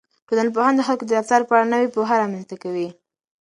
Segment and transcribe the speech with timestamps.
[0.27, 2.89] ټولنپوهنه د خلکو د رفتار په اړه نوې پوهه رامنځته کوي.